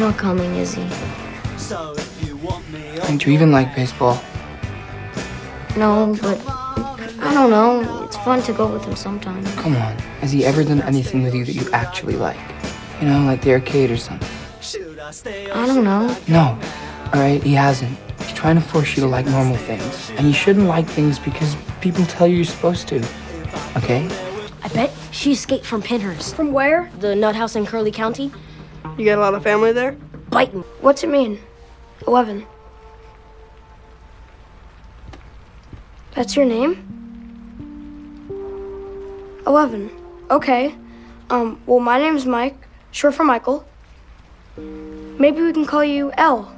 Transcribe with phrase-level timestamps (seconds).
[0.00, 0.82] not coming, is he?
[3.06, 4.18] And do you even like baseball?
[5.76, 6.40] No, but
[7.20, 8.04] I don't know.
[8.04, 9.52] It's fun to go with him sometimes.
[9.56, 9.92] Come on.
[10.22, 12.40] Has he ever done anything with you that you actually like?
[13.00, 14.26] You know, like the arcade or something?
[15.52, 16.16] I don't know.
[16.28, 16.58] No.
[17.12, 17.96] Alright, he hasn't.
[18.20, 20.10] He's trying to force you to like normal things.
[20.16, 23.04] And you shouldn't like things because people tell you you're supposed to.
[23.76, 24.08] Okay?
[24.62, 26.34] I bet she escaped from Pinhurst.
[26.36, 26.90] From where?
[27.00, 28.32] The nut house in Curly County.
[28.98, 29.92] You got a lot of family there?
[30.30, 30.62] Biting.
[30.80, 31.40] What's it mean?
[32.06, 32.46] 11.
[36.14, 36.86] That's your name?
[39.46, 39.90] 11.
[40.30, 40.74] Okay.
[41.30, 42.56] Um, well, my name's Mike,
[42.90, 43.66] short for Michael.
[44.56, 46.52] Maybe we can call you L,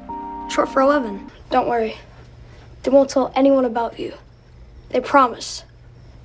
[0.50, 1.30] short for 11.
[1.50, 1.96] Don't worry.
[2.82, 4.14] They won't tell anyone about you.
[4.90, 5.64] They promise.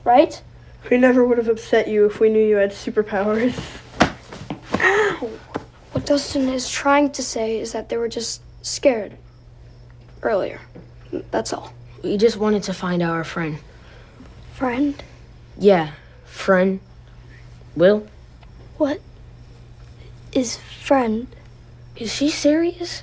[0.03, 0.41] Right?
[0.89, 3.57] We never would have upset you if we knew you had superpowers.
[4.79, 5.29] Ow!
[5.97, 9.17] What Dustin is trying to say is that they were just scared
[10.21, 10.61] earlier.
[11.31, 11.73] That's all.
[12.03, 13.57] We just wanted to find our friend.
[14.53, 15.03] Friend?
[15.57, 16.81] Yeah, friend.
[17.75, 18.05] Will?
[18.77, 19.01] What
[20.33, 21.25] is friend?
[21.95, 23.01] Is she serious?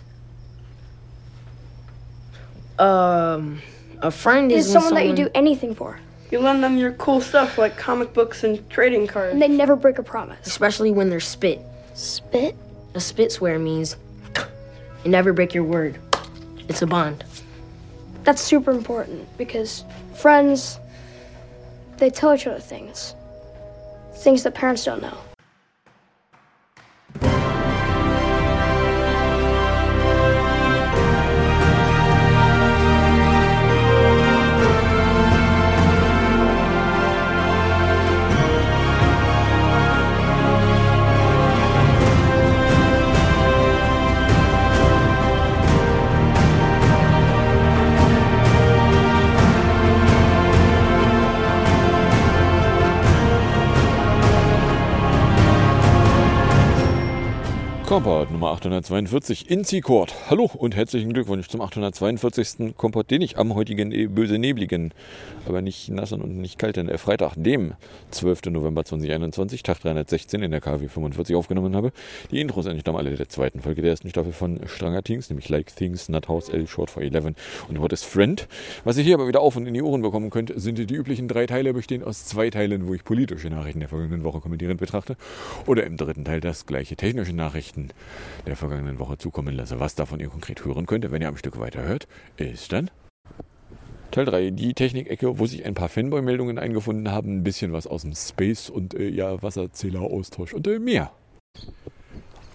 [2.78, 3.60] Um,
[4.02, 5.98] a friend Is is someone that you do anything for,
[6.30, 9.32] You lend them your cool stuff like comic books and trading cards.
[9.32, 10.46] and they never break a promise.
[10.46, 11.60] especially when they're spit.
[11.94, 12.54] Spit?
[12.94, 13.96] A spit swear means
[15.04, 15.98] you never break your word.
[16.68, 17.24] It's a bond.
[18.22, 20.78] That's super important because friends,
[21.98, 23.14] they tell each other things.
[24.18, 25.18] Things that parents don't know.
[57.94, 60.12] Kompott Nummer 842 in Seacourt.
[60.28, 62.76] Hallo und herzlichen Glückwunsch zum 842.
[62.76, 64.92] Kompott, den ich am heutigen äh, böse nebligen,
[65.46, 67.74] aber nicht nassen und nicht kalten Freitag, dem
[68.10, 68.46] 12.
[68.46, 71.92] November 2021, Tag 316 in der KW 45 aufgenommen habe.
[72.32, 75.76] Die Intros entstammen alle der zweiten Folge der ersten Staffel von Stranger Things, nämlich Like
[75.76, 77.26] Things, Nut House, L, Short for 11
[77.68, 78.48] und What is Friend.
[78.82, 81.28] Was ihr hier aber wieder auf und in die Ohren bekommen könnt, sind die üblichen
[81.28, 85.16] drei Teile, bestehend aus zwei Teilen, wo ich politische Nachrichten der vergangenen Woche kommentierend betrachte,
[85.66, 87.83] oder im dritten Teil das gleiche technische Nachrichten
[88.46, 89.80] der vergangenen Woche zukommen lasse.
[89.80, 92.06] Was davon ihr konkret hören könnt, wenn ihr am Stück weiter hört,
[92.36, 92.90] ist dann
[94.14, 98.02] Teil 3, die Technikecke, wo sich ein paar Fanboy-Meldungen eingefunden haben, ein bisschen was aus
[98.02, 101.10] dem Space und äh, ja, Wasserzähleraustausch und äh, mehr.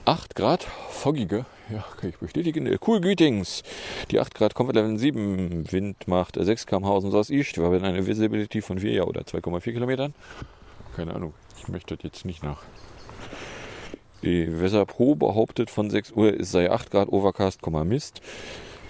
[0.06, 2.66] 8 Grad, foggige, ja, kann ich bestätigen.
[2.66, 3.63] Äh, Cool Greetings.
[4.09, 7.57] Die 8 Grad Comfort Level 7, Wind macht äh, 6 km/h aus dem Southeast.
[7.57, 10.13] Wir haben eine Visibility von 4 ja, oder 2,4 Kilometern.
[10.95, 12.62] Keine Ahnung, ich möchte das jetzt nicht nach.
[14.22, 18.22] Die Weser Pro behauptet von 6 Uhr, es sei 8 Grad Overcast, Mist.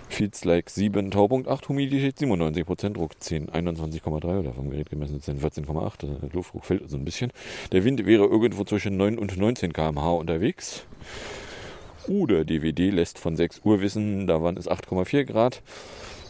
[0.10, 5.40] Feels like 7, Taupunkt 8, Humidität 97%, Druck 10, 21,3 oder vom Gerät gemessen sind
[5.40, 6.20] 14,8.
[6.22, 7.32] Der Luftdruck fällt also ein bisschen.
[7.72, 10.88] Der Wind wäre irgendwo zwischen 9 und 19 km/h unterwegs.
[12.08, 15.62] Oder DVD lässt von 6 Uhr wissen, da waren es 8,4 Grad.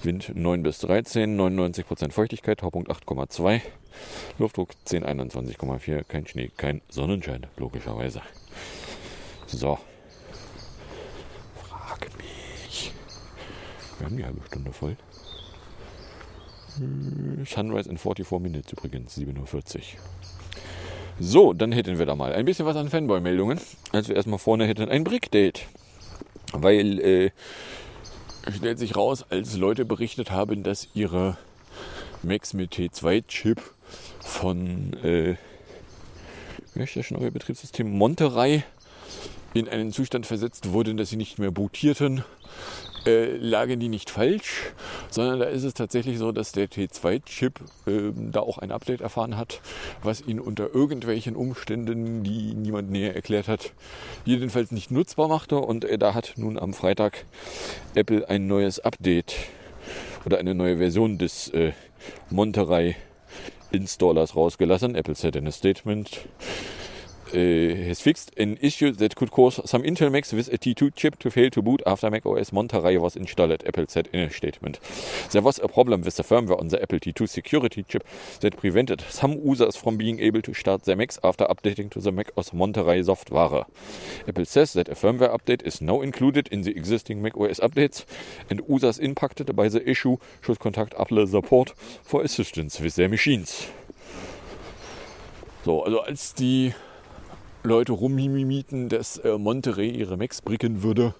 [0.04, 3.62] Wind 9 bis 13, 99% Feuchtigkeit, Taupunkt 8,2.
[4.40, 6.04] Luftdruck 10, 21,4.
[6.04, 8.22] Kein Schnee, kein Sonnenschein, logischerweise.
[9.52, 9.80] So.
[11.56, 12.92] Frag mich.
[13.98, 14.96] Wir haben die halbe Stunde voll.
[16.78, 19.82] Hm, Sunrise in 44 Minutes übrigens, 7.40 Uhr.
[21.20, 23.60] So, dann hätten wir da mal ein bisschen was an Fanboy-Meldungen.
[23.92, 25.66] Als wir erstmal vorne hätten ein Brick-Date.
[26.54, 27.32] Weil, äh,
[28.56, 31.38] stellt sich raus, als Leute berichtet haben, dass ihre
[32.24, 33.62] Macs mit T2-Chip
[34.22, 35.36] von, äh,
[36.74, 37.90] wie heißt das schon euer Betriebssystem?
[37.90, 38.64] Monterey
[39.54, 42.24] in einen Zustand versetzt wurden, dass sie nicht mehr bootierten,
[43.06, 44.74] äh, lagen die nicht falsch,
[45.10, 49.38] sondern da ist es tatsächlich so, dass der T2-Chip äh, da auch ein Update erfahren
[49.38, 49.62] hat,
[50.04, 53.72] was ihn unter irgendwelchen Umständen, die niemand näher erklärt hat,
[54.26, 55.58] jedenfalls nicht nutzbar machte.
[55.58, 57.26] Und äh, da hat nun am Freitag
[57.96, 59.36] Apple ein neues Update
[60.26, 61.72] oder eine neue Version des äh,
[62.30, 62.96] Monterey
[63.72, 64.96] Installers rausgelassen.
[64.96, 66.28] Apple said in a statement
[67.32, 71.30] has fixed an issue that could cause some Intel Macs with a T2 chip to
[71.30, 74.80] fail to boot after Mac OS Monterey was installed, Apple said in a statement.
[75.32, 78.06] There was a problem with the firmware on the Apple T2 security chip
[78.42, 82.12] that prevented some users from being able to start their Macs after updating to the
[82.12, 83.66] Mac OS Monterey software.
[84.28, 88.06] Apple says that a firmware update is now included in the existing Mac OS updates,
[88.50, 91.74] and users impacted by the issue should contact Apple support
[92.04, 93.70] for assistance with their machines.
[95.66, 96.74] So, also als die
[97.64, 101.14] Leute rummimimieten, dass äh, Monterey ihre Macs bricken würde,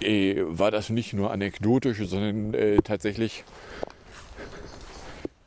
[0.00, 3.44] äh, war das nicht nur anekdotisch, sondern äh, tatsächlich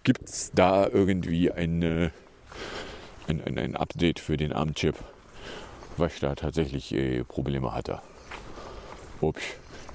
[0.03, 2.11] gibt es da irgendwie eine,
[3.27, 4.95] ein, ein, ein Update für den ARM-Chip,
[5.97, 8.01] was da tatsächlich äh, Probleme hatte.
[9.21, 9.43] Ups,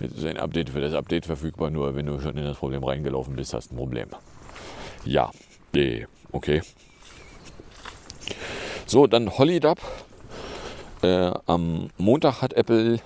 [0.01, 2.85] jetzt ist ein Update für das Update verfügbar, nur wenn du schon in das Problem
[2.85, 4.09] reingelaufen bist, hast du ein Problem.
[5.05, 5.31] Ja,
[5.75, 6.63] äh, okay.
[8.91, 9.79] So, dann Hollydub.
[11.03, 13.01] Äh, am Montag hat Apple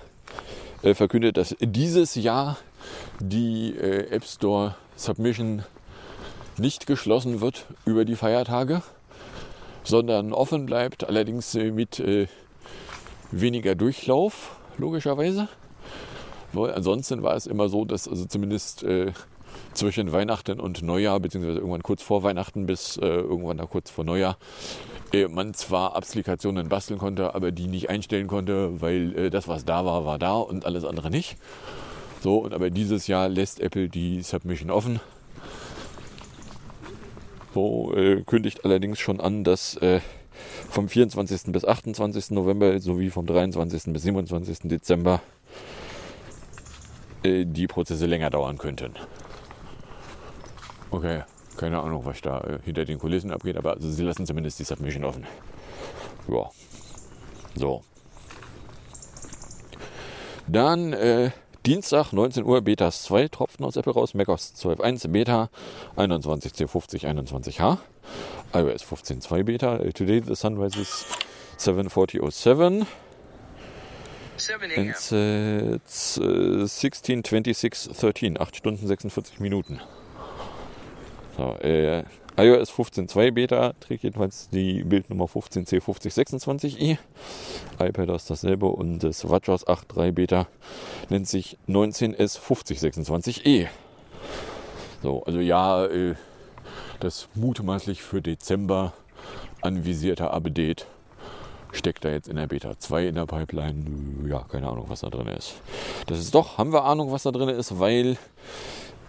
[0.81, 2.55] äh, verkündet, dass dieses Jahr
[3.19, 5.63] die äh, App Store Submission
[6.57, 8.81] nicht geschlossen wird über die Feiertage,
[9.83, 12.27] sondern offen bleibt, allerdings äh, mit äh,
[13.31, 15.49] weniger Durchlauf, logischerweise.
[16.53, 19.11] Weil ansonsten war es immer so, dass also zumindest äh,
[19.73, 24.03] zwischen Weihnachten und Neujahr, beziehungsweise irgendwann kurz vor Weihnachten bis äh, irgendwann da kurz vor
[24.03, 24.37] Neujahr,
[25.11, 29.65] äh, man zwar Applikationen basteln konnte, aber die nicht einstellen konnte, weil äh, das, was
[29.65, 31.37] da war, war da und alles andere nicht.
[32.21, 34.99] So, und aber dieses Jahr lässt Apple die Submission offen.
[37.53, 39.99] So, äh, kündigt allerdings schon an, dass äh,
[40.69, 41.51] vom 24.
[41.51, 42.31] bis 28.
[42.31, 43.93] November sowie vom 23.
[43.93, 44.59] bis 27.
[44.63, 45.21] Dezember
[47.23, 48.93] äh, die Prozesse länger dauern könnten.
[50.93, 51.23] Okay,
[51.57, 54.63] keine Ahnung, was da äh, hinter den Kulissen abgeht, aber also sie lassen zumindest die
[54.63, 55.25] Submission offen.
[56.27, 56.51] Ja.
[57.55, 57.83] So.
[60.47, 61.31] Dann äh,
[61.65, 65.49] Dienstag 19 Uhr Betas 2 tropfen aus Apple raus, macOS 12.1 Beta
[65.97, 67.79] 21C50 21H,
[68.53, 69.77] iOS 15.2 Beta.
[69.77, 71.07] Uh, today the sunrise is
[71.57, 72.85] 740.07
[74.75, 79.81] and uh, it's uh, 16.26.13, 8 Stunden 46 Minuten.
[81.37, 82.03] So, äh,
[82.37, 86.97] iOS 15.2 Beta trägt jedenfalls die Bildnummer 15C5026i.
[87.79, 90.47] iPadOS dasselbe und das WatchOS 8.3 Beta
[91.09, 93.67] nennt sich 19S5026e.
[95.01, 96.15] So, also ja, äh,
[96.99, 98.93] das mutmaßlich für Dezember
[99.61, 100.87] anvisierte Update
[101.71, 103.85] steckt da jetzt in der Beta 2 in der Pipeline.
[104.27, 105.55] Ja, keine Ahnung, was da drin ist.
[106.07, 108.17] Das ist doch, haben wir Ahnung, was da drin ist, weil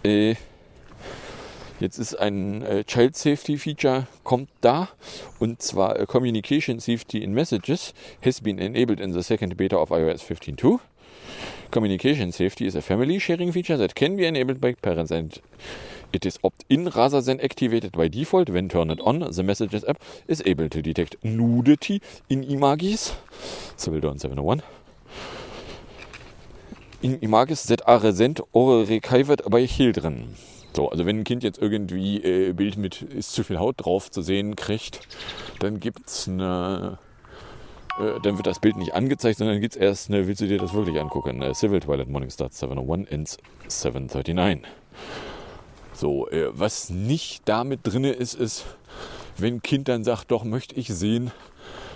[0.03, 0.35] äh,
[1.79, 4.87] Jetzt ist ein äh, Child Safety Feature kommt da
[5.39, 7.93] und zwar äh, Communication Safety in Messages
[8.23, 10.79] has been enabled in the second beta of iOS 15.2.
[11.71, 15.41] Communication Safety is a family sharing feature that can be enabled by parents and
[16.13, 18.49] it is opt-in rather than activated by default.
[18.49, 23.15] When turned on, the Messages app is able to detect nudity in emojis.
[23.75, 24.61] Civil Dawn 701
[27.01, 30.35] in images that are resent or recovered by children.
[30.75, 34.11] So, also wenn ein Kind jetzt irgendwie äh, Bild mit ist zu viel Haut drauf
[34.11, 35.07] zu sehen kriegt,
[35.59, 36.99] dann gibt's eine
[37.97, 40.57] äh, dann wird das Bild nicht angezeigt, sondern gibt es erst eine, willst du dir
[40.57, 41.41] das wirklich angucken?
[41.41, 43.37] Eine Civil Twilight Morning Start 701 ends
[43.67, 44.63] 739.
[45.93, 48.65] So, äh, was nicht damit drin ist, ist,
[49.37, 51.31] wenn ein Kind dann sagt, doch möchte ich sehen,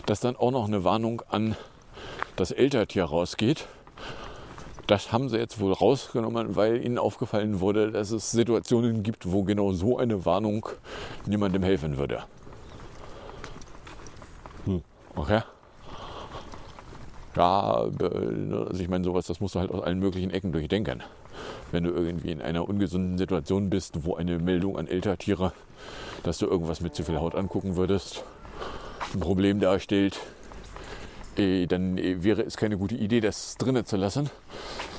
[0.05, 1.57] dass dann auch noch eine Warnung an
[2.37, 3.67] das Elterntier rausgeht.
[4.89, 9.43] Das haben sie jetzt wohl rausgenommen, weil ihnen aufgefallen wurde, dass es Situationen gibt, wo
[9.43, 10.67] genau so eine Warnung
[11.27, 12.23] niemandem helfen würde.
[14.65, 14.81] Hm,
[15.15, 15.41] okay.
[17.35, 21.03] Ja, also ich meine, sowas, das musst du halt aus allen möglichen Ecken durchdenken.
[21.71, 25.53] Wenn du irgendwie in einer ungesunden Situation bist, wo eine Meldung an Elterntiere,
[26.23, 28.23] dass du irgendwas mit zu viel Haut angucken würdest,
[29.13, 30.19] ein Problem darstellt,
[31.67, 34.29] dann äh, wäre es keine gute Idee, das drinnen zu lassen.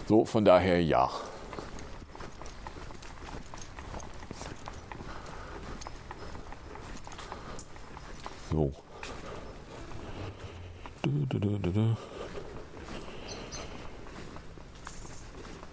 [0.09, 1.11] So, von daher ja.
[8.50, 8.73] So.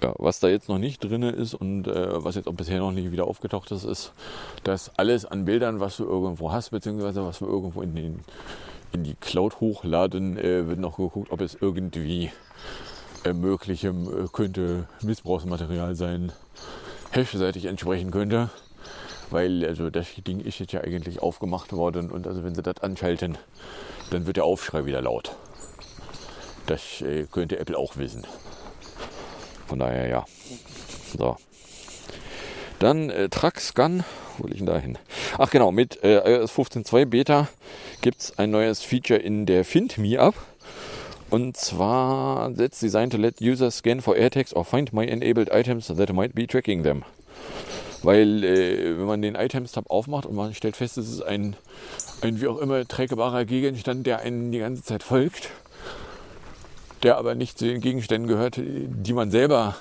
[0.03, 2.91] Ja, was da jetzt noch nicht drin ist und äh, was jetzt auch bisher noch
[2.91, 4.13] nicht wieder aufgetaucht ist, ist,
[4.63, 8.19] dass alles an Bildern, was du irgendwo hast, beziehungsweise was wir irgendwo in, den,
[8.91, 12.31] in die Cloud hochladen, äh, wird noch geguckt, ob es irgendwie
[13.23, 16.31] äh, möglichem äh, könnte Missbrauchsmaterial sein,
[17.11, 18.49] hashseitig entsprechen könnte.
[19.29, 22.79] Weil also das Ding ist jetzt ja eigentlich aufgemacht worden und also wenn sie das
[22.81, 23.37] anschalten,
[24.09, 25.35] dann wird der Aufschrei wieder laut.
[26.65, 28.25] Das äh, könnte Apple auch wissen.
[29.67, 30.25] Von daher ja.
[31.17, 31.37] So.
[32.79, 34.03] Dann äh, Trackscan.
[34.37, 34.97] Wo will ich denn da hin?
[35.39, 37.47] Ach genau, mit äh, iOS 15.2 Beta
[38.01, 40.33] gibt es ein neues Feature in der FindMe App.
[41.29, 45.87] Und zwar that's designed to let users scan for AirTags or find my enabled items
[45.87, 47.03] that might be tracking them.
[48.01, 51.55] Weil äh, wenn man den Items-Tab aufmacht und man stellt fest, es ist ein,
[52.21, 55.51] ein wie auch immer trackbarer Gegenstand, der einen die ganze Zeit folgt,
[57.03, 59.75] der aber nicht zu den Gegenständen gehört, die man selber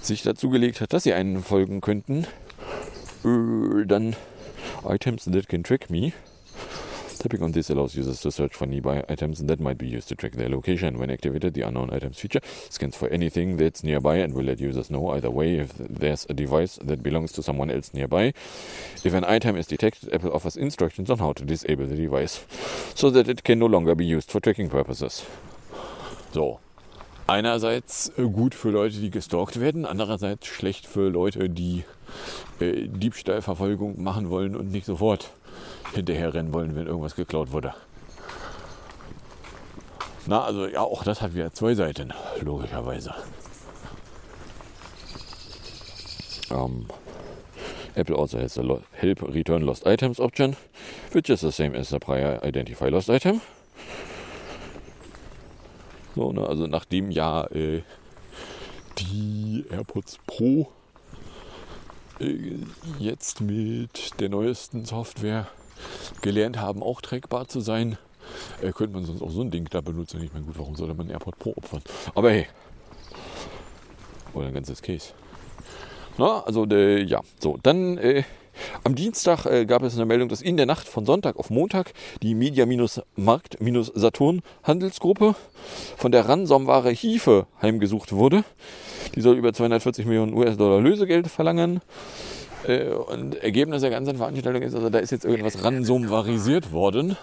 [0.00, 2.26] sich dazugelegt hat, dass sie einen folgen könnten,
[3.22, 4.16] äh, dann
[4.88, 6.14] Items that can track me.
[7.18, 10.14] Tapping on this allows users to search for nearby items that might be used to
[10.14, 10.98] track their location.
[10.98, 14.90] When activated, the unknown items feature scans for anything that's nearby and will let users
[14.90, 18.34] know either way if there's a device that belongs to someone else nearby.
[19.02, 22.44] If an item is detected, Apple offers instructions on how to disable the device
[22.94, 25.24] so that it can no longer be used for tracking purposes.
[26.32, 26.60] So.
[27.28, 31.84] Einerseits äh, gut für Leute, die gestalkt werden, andererseits schlecht für Leute, die
[32.60, 35.30] äh, Diebstahlverfolgung machen wollen und nicht sofort
[35.94, 37.74] hinterher rennen wollen, wenn irgendwas geklaut wurde.
[40.26, 43.14] Na, also ja, auch das hat wieder zwei Seiten, logischerweise.
[46.50, 46.86] Um,
[47.94, 50.56] Apple also has a help return lost items option,
[51.12, 53.40] which is the same as the prior identify lost item.
[56.14, 57.82] So, ne, also nachdem ja äh,
[58.98, 60.68] die AirPods Pro
[62.98, 65.48] jetzt mit der neuesten Software
[66.22, 67.98] gelernt haben, auch trackbar zu sein,
[68.62, 70.22] äh, könnte man sonst auch so ein Ding da benutzen.
[70.22, 71.82] Ich meine, gut, warum sollte man AirPod Pro opfern?
[72.14, 72.46] Aber hey,
[74.34, 75.12] oder ein ganzes Case.
[76.18, 78.24] Na, also äh, ja, so, dann äh,
[78.84, 81.92] am Dienstag äh, gab es eine Meldung, dass in der Nacht von Sonntag auf Montag
[82.22, 85.34] die Media-Markt-Saturn Handelsgruppe
[85.96, 88.44] von der Ransomware Hiefe heimgesucht wurde.
[89.14, 91.80] Die soll über 240 Millionen US-Dollar Lösegeld verlangen.
[92.66, 97.16] Äh, und Ergebnis der ganzen Veranstaltung ist, also da ist jetzt irgendwas ransomwarisiert worden.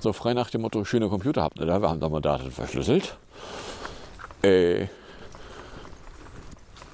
[0.00, 2.50] So frei nach dem Motto, schöne Computer habt ihr da, wir haben da mal Daten
[2.50, 3.16] verschlüsselt.
[4.42, 4.86] Äh,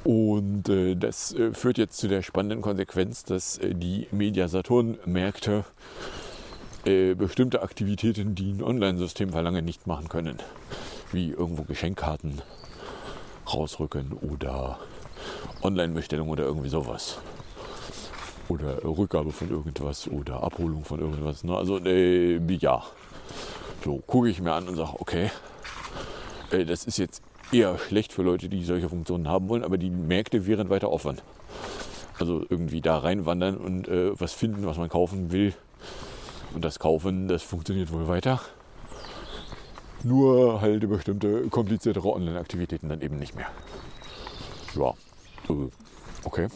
[0.04, 5.64] und äh, das äh, führt jetzt zu der spannenden Konsequenz, dass äh, die Mediasaturn-Märkte
[6.84, 10.36] äh, bestimmte Aktivitäten, die ein Online-System verlangen, nicht machen können.
[11.12, 12.42] Wie irgendwo Geschenkkarten
[13.52, 14.78] rausrücken oder
[15.62, 17.18] Online-Bestellung oder irgendwie sowas.
[18.48, 21.44] Oder Rückgabe von irgendwas oder Abholung von irgendwas.
[21.44, 21.56] Ne?
[21.56, 22.82] Also äh, ja,
[23.84, 25.30] so gucke ich mir an und sage, okay,
[26.50, 29.90] äh, das ist jetzt eher schlecht für Leute, die solche Funktionen haben wollen, aber die
[29.90, 31.20] Märkte wären weiter offen.
[32.18, 35.54] Also irgendwie da reinwandern und äh, was finden, was man kaufen will.
[36.54, 38.40] Und das Kaufen, das funktioniert wohl weiter.
[40.04, 43.50] Nur halt bestimmte kompliziertere Online-Aktivitäten dann eben nicht mehr.
[44.74, 44.90] Ja,
[45.48, 45.68] äh,
[46.24, 46.48] okay.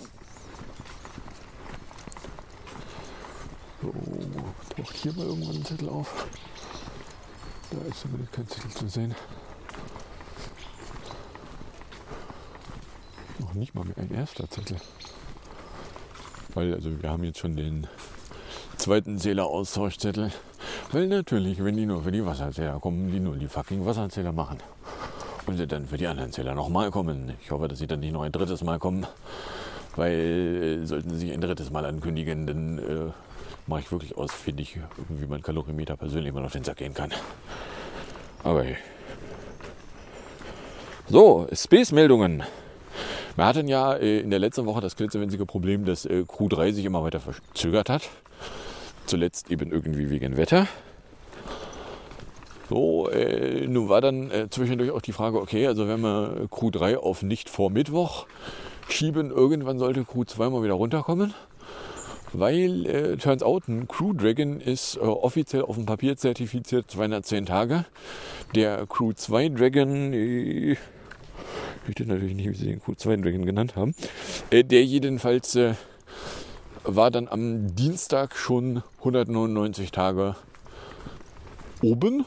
[3.81, 3.93] So,
[4.77, 6.27] taucht hier mal irgendwann ein Zettel auf.
[7.71, 9.15] Da ist zumindest kein Zettel zu sehen.
[13.53, 14.79] noch nicht mal mehr ein erster Zettel.
[16.55, 17.87] Weil, also wir haben jetzt schon den
[18.77, 20.33] zweiten Zähleraustauschzettel.
[20.93, 24.59] Weil natürlich, wenn die nur für die Wasserzähler kommen, die nur die fucking Wasserzähler machen.
[25.47, 27.33] Und sie dann für die anderen Zähler nochmal kommen.
[27.43, 29.07] Ich hoffe, dass sie dann nicht noch ein drittes Mal kommen.
[29.97, 33.11] Weil äh, sollten sie sich ein drittes Mal ankündigen, dann äh,
[33.67, 36.93] mache ich wirklich aus, finde ich, wie mein Kalorimeter persönlich mal auf den Sack gehen
[36.93, 37.11] kann.
[38.45, 38.77] Aber hey.
[41.09, 42.43] So, Space-Meldungen.
[43.37, 46.85] Wir hatten ja äh, in der letzten Woche das klitzewinzige Problem, dass äh, Q3 sich
[46.85, 48.11] immer weiter verzögert hat.
[49.07, 50.67] Zuletzt eben irgendwie wegen Wetter.
[52.69, 56.97] So, äh, nun war dann äh, zwischendurch auch die Frage, okay, also wenn wir Q3
[56.97, 58.27] auf nicht vor Mittwoch
[58.89, 61.35] schieben, irgendwann sollte Q2 mal wieder runterkommen.
[62.33, 67.45] Weil, äh, turns out, ein Crew Dragon ist äh, offiziell auf dem Papier zertifiziert 210
[67.45, 67.85] Tage.
[68.55, 70.79] Der Crew 2 Dragon, äh, ich
[71.99, 73.95] weiß natürlich nicht, wie sie den Q2 Dragon genannt haben.
[74.51, 75.75] Äh, der jedenfalls äh,
[76.85, 80.37] war dann am Dienstag schon 199 Tage
[81.83, 82.25] oben.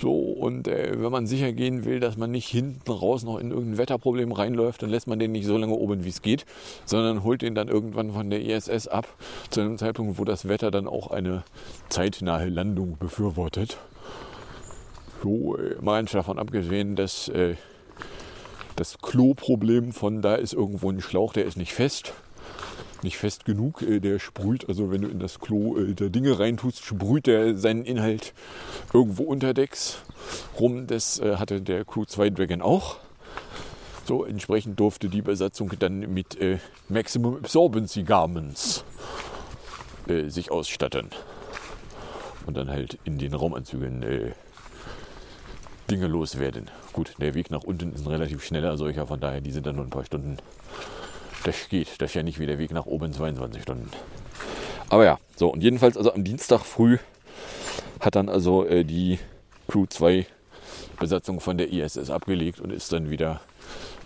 [0.00, 3.50] So, und äh, wenn man sicher gehen will, dass man nicht hinten raus noch in
[3.50, 6.46] irgendein Wetterproblem reinläuft, dann lässt man den nicht so lange oben, wie es geht,
[6.86, 9.06] sondern holt den dann irgendwann von der ISS ab,
[9.50, 11.44] zu einem Zeitpunkt, wo das Wetter dann auch eine
[11.90, 13.76] zeitnahe Landung befürwortet.
[15.22, 17.56] So, äh, mal davon abgesehen, dass äh,
[18.76, 22.14] das Kloproblem von da ist irgendwo ein Schlauch, der ist nicht fest.
[23.02, 23.82] Nicht fest genug.
[23.82, 27.56] Äh, der sprüht, also wenn du in das Klo äh, der Dinge reintust, sprüht er
[27.56, 28.34] seinen Inhalt
[28.92, 30.02] irgendwo unterdecks
[30.58, 30.86] rum.
[30.86, 32.98] Das äh, hatte der Crew 2 Dragon auch.
[34.04, 38.84] So, entsprechend durfte die Besatzung dann mit äh, Maximum Absorbency Garments
[40.08, 41.10] äh, sich ausstatten.
[42.46, 44.32] Und dann halt in den Raumanzügen äh,
[45.90, 46.70] Dinge loswerden.
[46.92, 49.76] Gut, der Weg nach unten ist ein relativ schneller solcher, von daher, die sind dann
[49.76, 50.38] nur ein paar Stunden.
[51.44, 52.00] Das geht.
[52.00, 53.90] Das ist ja nicht wie der Weg nach oben 22 Stunden.
[54.88, 56.98] Aber ja, so und jedenfalls, also am Dienstag früh
[58.00, 59.18] hat dann also äh, die
[59.68, 60.26] Crew 2
[60.98, 63.40] Besatzung von der ISS abgelegt und ist dann wieder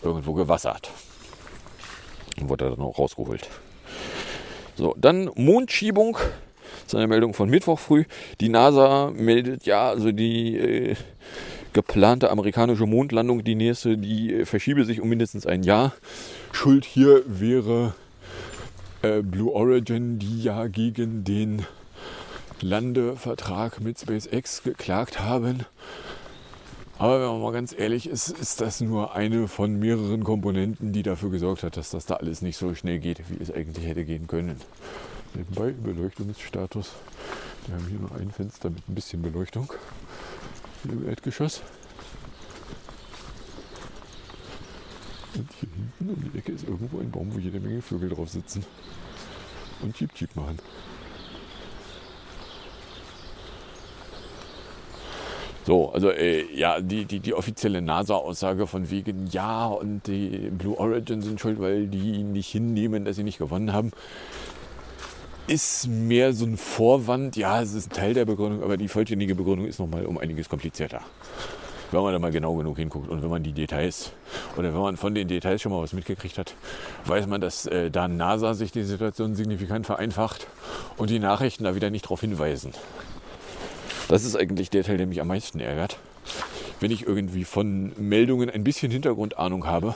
[0.03, 0.91] irgendwo gewassert.
[2.41, 3.49] Und wurde dann auch rausgeholt.
[4.77, 6.15] So, dann Mondschiebung.
[6.15, 8.05] Das ist eine Meldung von Mittwoch früh.
[8.41, 10.97] Die NASA meldet ja, also die äh,
[11.75, 15.93] geplante amerikanische Mondlandung, die nächste, die äh, verschiebe sich um mindestens ein Jahr.
[16.53, 17.95] Schuld hier wäre
[19.03, 21.67] äh, Blue Origin, die ja gegen den
[22.63, 25.67] Landevertrag mit SpaceX geklagt haben.
[26.97, 31.03] Aber wenn man mal ganz ehrlich ist, ist das nur eine von mehreren Komponenten, die
[31.03, 34.05] dafür gesorgt hat, dass das da alles nicht so schnell geht, wie es eigentlich hätte
[34.05, 34.61] gehen können.
[35.35, 36.93] Nebenbei Beleuchtungsstatus.
[37.67, 39.69] Wir haben hier noch ein Fenster mit ein bisschen Beleuchtung
[40.93, 41.63] im Erdgeschoss.
[45.35, 48.29] Und hier hinten um die Ecke ist irgendwo ein Baum, wo jede Menge Vögel drauf
[48.29, 48.65] sitzen
[49.83, 50.59] und Jeep Jeep machen.
[55.67, 60.79] So, also äh, ja, die, die, die offizielle NASA-Aussage von wegen, ja, und die Blue
[60.79, 63.91] Origin sind schuld, weil die nicht hinnehmen, dass sie nicht gewonnen haben,
[65.47, 67.37] ist mehr so ein Vorwand.
[67.37, 70.49] Ja, es ist ein Teil der Begründung, aber die vollständige Begründung ist nochmal um einiges
[70.49, 71.01] komplizierter.
[71.91, 74.13] Wenn man da mal genau genug hinguckt und wenn man die Details
[74.57, 76.55] oder wenn man von den Details schon mal was mitgekriegt hat,
[77.05, 80.49] weiß man, dass äh, da NASA sich die Situation signifikant vereinfacht
[80.97, 82.73] und die Nachrichten da wieder nicht darauf hinweisen.
[84.09, 85.99] Das ist eigentlich der Teil, der mich am meisten ärgert.
[86.81, 89.95] Wenn ich irgendwie von Meldungen ein bisschen Hintergrundahnung habe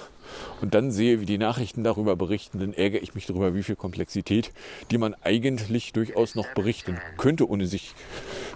[0.61, 3.76] und dann sehe, wie die Nachrichten darüber berichten, dann ärgere ich mich darüber, wie viel
[3.76, 4.52] Komplexität,
[4.90, 7.94] die man eigentlich durchaus noch berichten könnte, ohne sich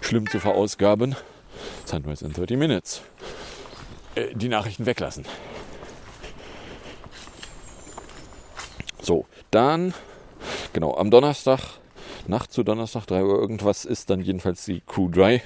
[0.01, 1.15] schlimm zu verausgaben.
[1.85, 3.01] Sunrise in 30 Minutes.
[4.15, 5.25] Äh, die Nachrichten weglassen.
[9.01, 9.93] So, dann,
[10.71, 11.59] genau, am Donnerstag,
[12.25, 15.41] Nacht zu Donnerstag, 3 Uhr irgendwas, ist dann jedenfalls die Crew 3,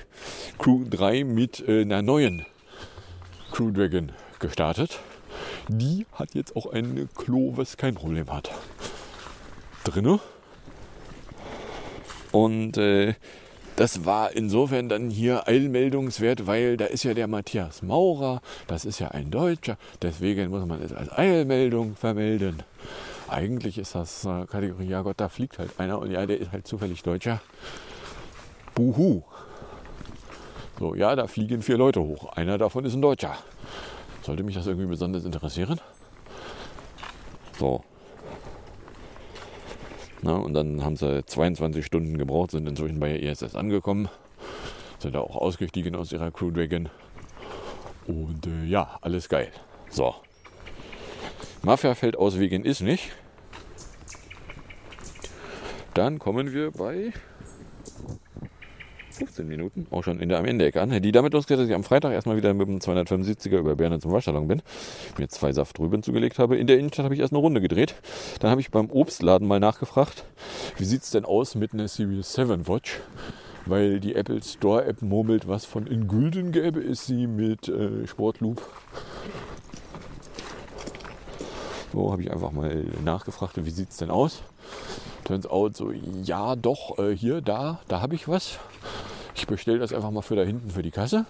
[0.60, 2.46] Crew 3 mit äh, einer neuen
[3.52, 5.00] Crew Dragon gestartet.
[5.68, 8.52] Die hat jetzt auch ein Klo, was kein Problem hat.
[9.84, 10.20] Drinne.
[12.32, 13.16] Und äh,
[13.78, 19.00] das war insofern dann hier eilmeldungswert, weil da ist ja der Matthias Maurer, das ist
[19.00, 22.64] ja ein Deutscher, deswegen muss man es als Eilmeldung vermelden.
[23.28, 26.52] Eigentlich ist das äh, Kategorie, ja Gott, da fliegt halt einer und ja, der ist
[26.52, 27.42] halt zufällig Deutscher.
[28.74, 29.24] Buhu.
[30.80, 32.34] So, ja, da fliegen vier Leute hoch.
[32.34, 33.38] Einer davon ist ein Deutscher.
[34.28, 35.80] Sollte mich das irgendwie besonders interessieren?
[37.58, 37.82] So.
[40.22, 44.10] Na, und dann haben sie 22 Stunden gebraucht, sind inzwischen bei der ISS angekommen,
[45.00, 46.90] sind da auch ausgestiegen aus ihrer Crew Dragon.
[48.06, 49.50] Und äh, ja, alles geil.
[49.90, 50.14] So.
[51.62, 53.14] Mafia fällt aus wegen ist nicht.
[55.94, 57.14] Dann kommen wir bei
[59.18, 61.02] 15 Minuten, auch schon in der am Ende an.
[61.02, 64.12] Die damit losgeht, dass ich am Freitag erstmal wieder mit dem 275er über Berne zum
[64.12, 64.62] Waschsalon bin,
[65.18, 66.58] mir zwei Safttrüben zugelegt habe.
[66.58, 67.96] In der Innenstadt habe ich erst eine Runde gedreht.
[68.40, 70.24] Dann habe ich beim Obstladen mal nachgefragt,
[70.78, 73.00] wie sieht es denn aus mit einer Series 7 Watch?
[73.66, 78.08] Weil die Apple Store App murmelt, was von in Gülden gäbe, ist sie mit äh,
[78.08, 78.62] Sportloop.
[81.92, 84.44] So habe ich einfach mal nachgefragt, wie sieht es denn aus?
[85.24, 88.60] Turns out so, ja doch, äh, hier, da, da habe ich was.
[89.38, 91.26] Ich bestelle das einfach mal für da hinten für die Kasse.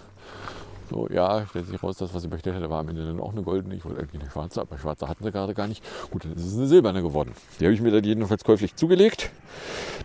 [0.90, 3.34] So, ja, stellt sich raus, das, was ich bestellt hatte, war am Ende dann auch
[3.34, 3.76] eine goldene.
[3.76, 5.84] Ich wollte eigentlich eine schwarze, aber schwarze hatten sie gerade gar nicht.
[6.10, 7.34] Gut, dann ist es eine silberne geworden.
[7.60, 9.30] Die habe ich mir dann jedenfalls käuflich zugelegt.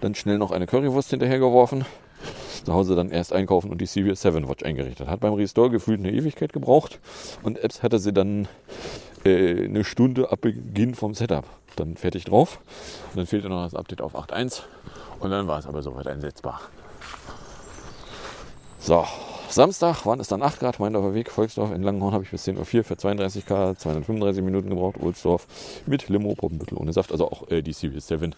[0.00, 1.84] Dann schnell noch eine Currywurst hinterhergeworfen.
[2.64, 5.06] Zu Hause dann erst einkaufen und die Series 7 Watch eingerichtet.
[5.06, 6.98] Hat beim Restore gefühlt eine Ewigkeit gebraucht.
[7.44, 8.48] Und Apps hatte sie dann
[9.24, 11.44] äh, eine Stunde ab Beginn vom Setup
[11.76, 12.58] dann fertig drauf.
[13.10, 14.62] Und dann fehlte noch das Update auf 8.1
[15.20, 16.60] und dann war es aber soweit einsetzbar.
[18.84, 19.06] So,
[19.48, 21.70] Samstag waren es dann 8 Grad, Meindorfer Weg, Volksdorf.
[21.70, 24.96] In Langenhorn habe ich bis 10.04 Uhr für 32k 235 Minuten gebraucht.
[24.98, 25.46] Ohlsdorf
[25.86, 27.12] mit Limo, Poppenbüttel ohne Saft.
[27.12, 28.34] Also auch äh, die Series 7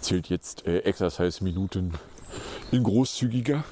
[0.00, 1.94] zählt jetzt äh, Exercise-Minuten
[2.72, 3.62] in großzügiger.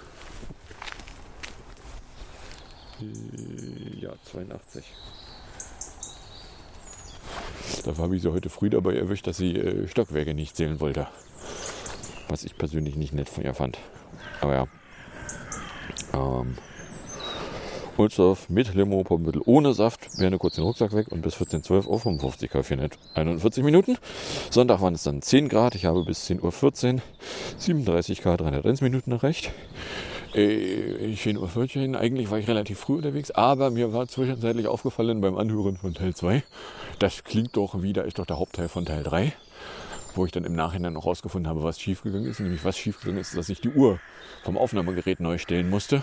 [3.01, 4.85] Äh, ja, 82.
[7.85, 11.09] Dafür habe ich sie heute früh dabei erwischt, dass sie äh, Stockwerke nicht zählen wollte.
[12.29, 13.79] Was ich persönlich nicht nett von ihr fand.
[14.41, 14.69] Aber ja.
[16.15, 16.57] Ähm,
[17.97, 22.01] Ulsdorf mit Limo, Pommittel ohne Saft, wäre kurz den Rucksack weg und bis 14.12 Uhr
[22.01, 23.99] 55 Kaffee net 41 Minuten.
[24.51, 27.01] Sonntag waren es dann 10 Grad, ich habe bis 10.14 Uhr
[27.59, 29.51] 37 Grad 301 Minuten erreicht.
[30.35, 31.95] Äh, schön Uhrviertchen.
[31.95, 36.15] Eigentlich war ich relativ früh unterwegs, aber mir war zwischenzeitlich aufgefallen beim Anhören von Teil
[36.15, 36.43] 2,
[36.99, 39.35] das klingt doch wieder, ist doch der Hauptteil von Teil 3
[40.15, 42.41] wo ich dann im Nachhinein noch rausgefunden habe, was schiefgegangen ist.
[42.41, 43.99] Nämlich was schiefgegangen ist, dass ich die Uhr
[44.43, 46.03] vom Aufnahmegerät neu stellen musste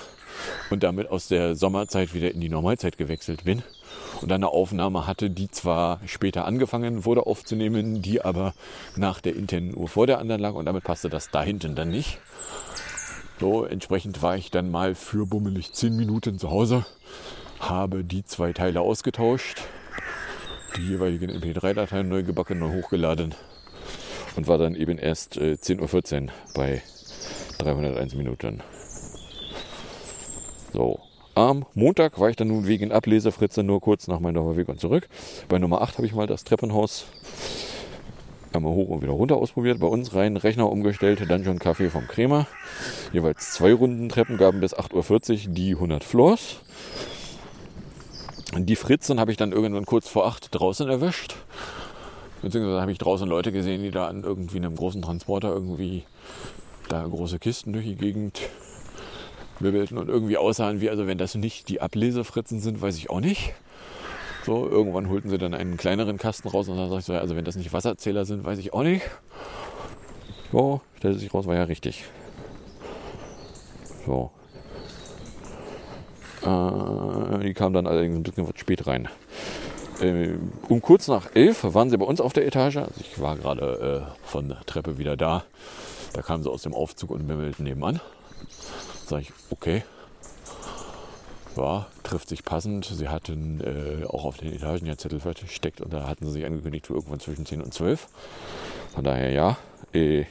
[0.70, 3.64] und damit aus der Sommerzeit wieder in die Normalzeit gewechselt bin.
[4.22, 8.54] Und dann eine Aufnahme hatte, die zwar später angefangen wurde aufzunehmen, die aber
[8.96, 11.90] nach der internen Uhr vor der anderen lag und damit passte das da hinten dann
[11.90, 12.20] nicht.
[13.40, 16.86] So, entsprechend war ich dann mal für bummelig 10 Minuten zu Hause,
[17.60, 19.62] habe die zwei Teile ausgetauscht,
[20.76, 23.34] die jeweiligen MP3-Dateien neu gebacken, neu hochgeladen
[24.40, 26.82] und war dann eben erst äh, 10.14 Uhr bei
[27.58, 28.62] 301 Minuten.
[30.72, 31.00] So.
[31.36, 35.10] Am Montag war ich dann nun wegen Ablesefritze nur kurz nach meinem Weg und zurück.
[35.50, 37.06] Bei Nummer 8 habe ich mal das Treppenhaus
[38.54, 39.80] einmal hoch und wieder runter ausprobiert.
[39.80, 42.48] Bei uns rein Rechner umgestellt, dann schon Kaffee vom Krämer.
[43.12, 46.62] Jeweils zwei Runden Treppen gaben bis 8.40 Uhr die 100 Floors.
[48.58, 51.36] Die Fritzen habe ich dann irgendwann kurz vor 8 draußen erwischt.
[52.42, 56.04] Beziehungsweise habe ich draußen Leute gesehen, die da an irgendwie einem großen Transporter irgendwie
[56.88, 58.42] da große Kisten durch die Gegend
[59.60, 63.20] wirbelten und irgendwie aussahen wie, also wenn das nicht die Ablesefritzen sind, weiß ich auch
[63.20, 63.54] nicht.
[64.46, 67.36] So, irgendwann holten sie dann einen kleineren Kasten raus und dann sag ich so, also
[67.36, 69.04] wenn das nicht Wasserzähler sind, weiß ich auch nicht.
[70.52, 72.06] So, stellte sich raus, war ja richtig.
[74.06, 74.32] So.
[76.42, 79.10] Äh, die kamen dann allerdings ein bisschen spät rein.
[80.02, 80.36] Äh,
[80.68, 82.78] um kurz nach elf waren sie bei uns auf der Etage.
[82.78, 85.44] Also ich war gerade äh, von der Treppe wieder da.
[86.14, 88.00] Da kamen sie aus dem Aufzug und bimmelten nebenan.
[89.06, 89.84] Sag ich, okay.
[91.58, 92.86] Ja, trifft sich passend.
[92.86, 96.46] Sie hatten äh, auch auf den Etagen ja Zettel versteckt und da hatten sie sich
[96.46, 98.08] angekündigt für irgendwann zwischen 10 und 12.
[98.94, 99.58] Von daher ja.
[99.94, 100.26] Äh,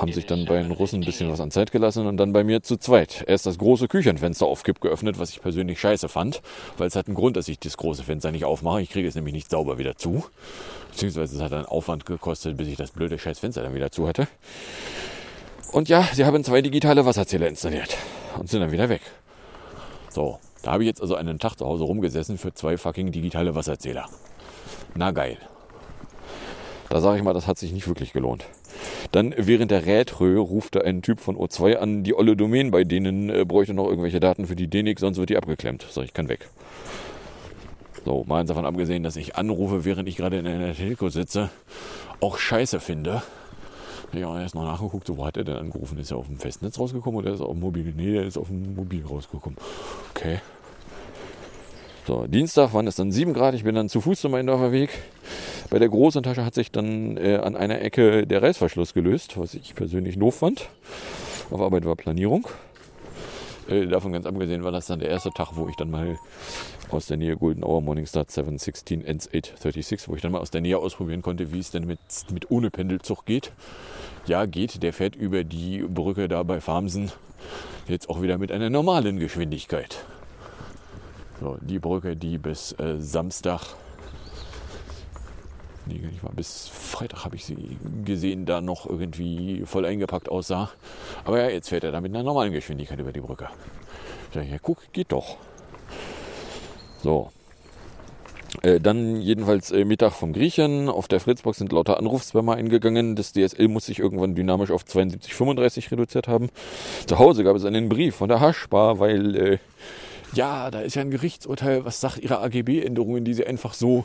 [0.00, 2.42] haben sich dann bei den Russen ein bisschen was an Zeit gelassen und dann bei
[2.42, 3.24] mir zu zweit.
[3.26, 6.40] Erst das große Küchenfenster auf Kipp geöffnet, was ich persönlich scheiße fand,
[6.78, 8.80] weil es hat einen Grund, dass ich das große Fenster nicht aufmache.
[8.80, 10.24] Ich kriege es nämlich nicht sauber wieder zu.
[10.90, 14.08] Beziehungsweise es hat einen Aufwand gekostet, bis ich das blöde scheiß Fenster dann wieder zu
[14.08, 14.26] hatte.
[15.72, 17.96] Und ja, sie haben zwei digitale Wasserzähler installiert
[18.38, 19.02] und sind dann wieder weg.
[20.08, 23.54] So, da habe ich jetzt also einen Tag zu Hause rumgesessen für zwei fucking digitale
[23.54, 24.08] Wasserzähler.
[24.94, 25.38] Na geil.
[26.88, 28.44] Da sage ich mal, das hat sich nicht wirklich gelohnt.
[29.12, 33.30] Dann während der Rätrö rufte ein Typ von O2 an, die olle Domain bei denen
[33.30, 35.86] äh, bräuchte noch irgendwelche Daten für die DENIC, sonst wird die abgeklemmt.
[35.90, 36.48] Sag ich, kann weg.
[38.04, 41.50] So, mal davon abgesehen, dass ich anrufe, während ich gerade in einer Telco sitze,
[42.20, 43.22] auch scheiße finde.
[44.12, 45.98] Ja, erst noch nachgeguckt, so wo hat er denn angerufen?
[45.98, 47.92] Ist er auf dem Festnetz rausgekommen oder ist er auf dem Mobil?
[47.96, 49.56] Nee, der ist auf dem Mobil rausgekommen.
[50.10, 50.40] Okay.
[52.10, 53.54] So, Dienstag waren es dann 7 Grad.
[53.54, 54.90] Ich bin dann zu Fuß zu meinem Dorfer Weg.
[55.70, 59.54] Bei der großen Tasche hat sich dann äh, an einer Ecke der Reißverschluss gelöst, was
[59.54, 60.70] ich persönlich doof fand.
[61.52, 62.48] Auf Arbeit war Planierung.
[63.68, 66.18] Äh, davon ganz abgesehen war das dann der erste Tag, wo ich dann mal
[66.90, 70.62] aus der Nähe Golden Hour Morningstar 716 Ends 836, wo ich dann mal aus der
[70.62, 72.00] Nähe ausprobieren konnte, wie es denn mit,
[72.32, 73.52] mit ohne Pendelzug geht.
[74.26, 74.82] Ja, geht.
[74.82, 77.12] Der fährt über die Brücke da bei Farmsen
[77.86, 80.04] jetzt auch wieder mit einer normalen Geschwindigkeit.
[81.40, 83.62] So, die Brücke, die bis äh, Samstag,
[85.86, 90.70] nee, nicht mal, bis Freitag habe ich sie gesehen, da noch irgendwie voll eingepackt aussah.
[91.24, 93.48] Aber ja, jetzt fährt er da mit einer normalen Geschwindigkeit über die Brücke.
[94.28, 95.38] Ich dachte, ja, guck, geht doch.
[97.02, 97.30] So.
[98.62, 100.90] Äh, dann jedenfalls äh, Mittag vom Griechen.
[100.90, 103.16] Auf der Fritzbox sind lauter Anrufsspammer eingegangen.
[103.16, 106.50] Das DSL muss sich irgendwann dynamisch auf 7235 reduziert haben.
[107.06, 109.58] Zu Hause gab es einen Brief von der Haschbar, weil äh,
[110.34, 114.04] ja, da ist ja ein Gerichtsurteil, was sagt ihre AGB-Änderungen, die sie einfach so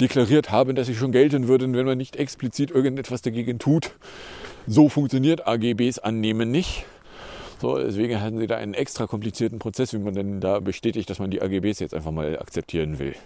[0.00, 3.92] deklariert haben, dass sie schon gelten würden, wenn man nicht explizit irgendetwas dagegen tut.
[4.66, 6.84] So funktioniert AGBs annehmen nicht.
[7.60, 11.18] So, deswegen hatten sie da einen extra komplizierten Prozess, wie man denn da bestätigt, dass
[11.18, 13.16] man die AGBs jetzt einfach mal akzeptieren will.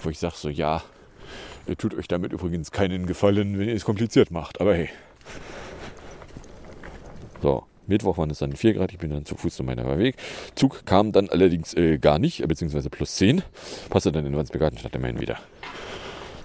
[0.00, 0.82] Wo ich sage so, ja,
[1.66, 4.60] ihr tut euch damit übrigens keinen Gefallen, wenn ihr es kompliziert macht.
[4.60, 4.88] Aber hey.
[7.42, 10.16] So, Mittwoch waren es dann 4 Grad, ich bin dann zu Fuß zu meiner Weg.
[10.54, 13.42] Zug kam dann allerdings äh, gar nicht, beziehungsweise plus 10.
[13.90, 15.38] Passte dann in Wandsbegartenstadt immerhin wieder.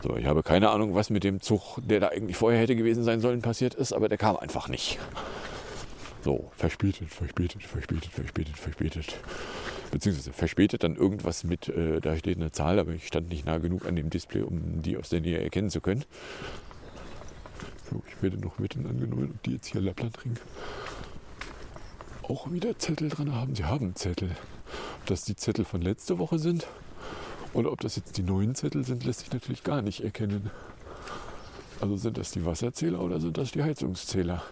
[0.03, 3.03] So, ich habe keine Ahnung, was mit dem Zug, der da eigentlich vorher hätte gewesen
[3.03, 4.97] sein sollen, passiert ist, aber der kam einfach nicht.
[6.23, 9.15] So, verspätet, verspätet, verspätet, verspätet, verspätet.
[9.91, 13.57] Beziehungsweise verspätet dann irgendwas mit, äh, da steht eine Zahl, aber ich stand nicht nah
[13.57, 16.05] genug an dem Display, um die aus der Nähe erkennen zu können.
[17.89, 20.37] So, ich werde noch mitten angenommen, ob die jetzt hier Lapplandring
[22.23, 23.55] auch wieder Zettel dran haben.
[23.55, 24.31] Sie haben Zettel.
[24.99, 26.67] Ob das die Zettel von letzter Woche sind
[27.53, 30.49] oder ob das jetzt die neuen Zettel sind, lässt sich natürlich gar nicht erkennen.
[31.81, 34.43] Also sind das die Wasserzähler oder sind das die Heizungszähler?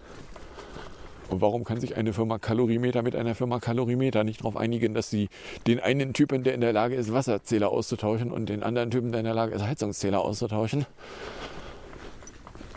[1.28, 5.10] Und warum kann sich eine Firma Kalorimeter mit einer Firma Kalorimeter nicht darauf einigen, dass
[5.10, 5.28] sie
[5.68, 9.20] den einen Typen, der in der Lage ist, Wasserzähler auszutauschen und den anderen Typen, der
[9.20, 10.86] in der Lage ist, Heizungszähler auszutauschen,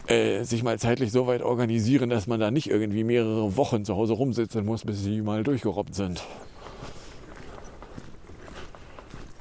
[0.08, 3.96] äh, sich mal zeitlich so weit organisieren, dass man da nicht irgendwie mehrere Wochen zu
[3.96, 6.24] Hause rumsitzen muss, bis sie mal durchgerobbt sind.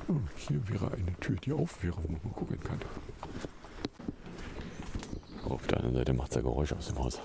[0.06, 2.78] Hm, hier wäre eine Tür, die auf wäre, wo man gucken kann.
[5.48, 7.20] Auf der anderen Seite macht es ja Geräusche aus dem Haus.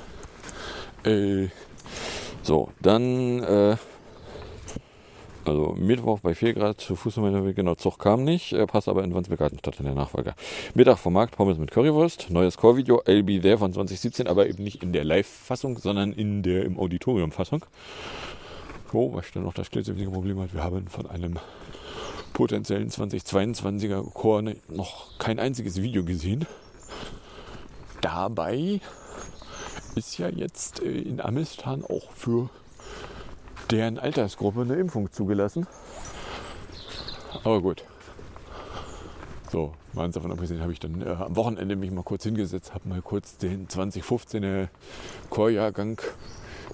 [1.04, 1.50] Äh,
[2.42, 3.78] so, dann, äh,
[5.48, 7.16] also Mittwoch bei 4 Grad zu Fuß
[7.56, 10.36] genau, Zug kam nicht, äh, passt aber in Wandsbek-Gartenstadt in der Nachfolger.
[10.74, 14.64] Mittag vom Markt, Pommes mit Currywurst, neues Core-Video, I'll Be There von 2017, aber eben
[14.64, 17.66] nicht in der Live-Fassung, sondern in der im Auditorium-Fassung.
[18.92, 21.40] So, was dann noch das klitzewinzige Problem hat, wir haben von einem
[22.34, 26.46] potenziellen 2022er Core noch kein einziges Video gesehen.
[28.02, 28.80] Dabei
[29.96, 32.50] ist ja jetzt äh, in Amistan auch für
[33.72, 35.68] deren Altersgruppe eine Impfung zugelassen.
[37.44, 37.84] Aber gut.
[39.52, 42.90] So, mal davon abgesehen habe ich dann äh, am Wochenende mich mal kurz hingesetzt, habe
[42.90, 44.68] mal kurz den 2015er
[45.30, 46.02] Chorjahrgang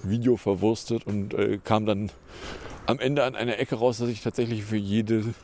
[0.02, 2.10] Video verwurstet und äh, kam dann
[2.86, 5.34] am Ende an einer Ecke raus, dass ich tatsächlich für jede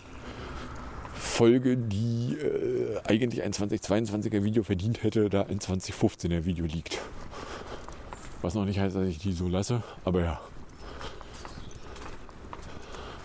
[1.15, 6.99] Folge, die äh, eigentlich ein 2022er Video verdient hätte, da ein 2015er Video liegt.
[8.43, 10.41] Was noch nicht heißt, dass ich die so lasse, aber ja.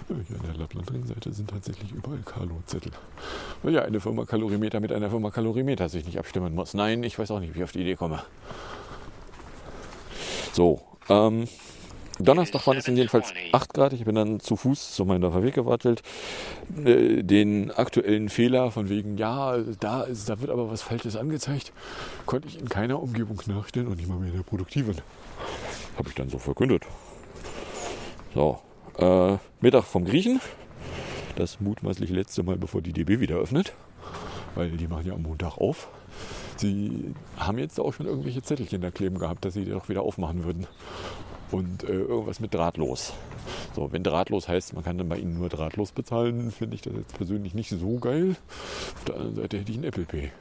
[0.08, 2.92] Hier an der Lappland-Ringseite sind tatsächlich überall Kalo-Zettel.
[3.64, 6.76] Weil ja eine Firma Kalorimeter mit einer Firma Kalorimeter sich nicht abstimmen muss.
[6.76, 8.22] Nein, ich weiß auch nicht, wie ich auf die Idee komme.
[10.54, 11.48] So, ähm,
[12.20, 13.94] Donnerstag waren es in jedenfalls 8 Grad.
[13.94, 16.02] Ich bin dann zu Fuß zu meinem Weg gewartet.
[16.86, 21.74] Äh, den aktuellen Fehler von wegen, ja, da, ist, da wird aber was Falsches angezeigt,
[22.26, 24.96] konnte ich in keiner Umgebung nachstellen und nicht mal mehr in der produktiven.
[25.98, 26.84] Habe ich dann so verkündet.
[28.34, 28.60] So,
[28.98, 30.40] äh, Mittag vom Griechen.
[31.36, 33.74] Das mutmaßlich letzte Mal, bevor die DB wieder öffnet.
[34.56, 35.90] Weil die machen ja am Montag auf.
[36.58, 40.04] Sie haben jetzt auch schon irgendwelche Zettelchen da kleben gehabt, dass sie die doch wieder
[40.04, 40.68] aufmachen würden
[41.52, 43.14] und äh, irgendwas mit drahtlos.
[43.76, 46.94] So, wenn drahtlos heißt, man kann dann bei ihnen nur drahtlos bezahlen, finde ich das
[46.94, 48.36] jetzt persönlich nicht so geil.
[48.96, 50.32] Auf der anderen Seite hätte ich ein Apple Pay.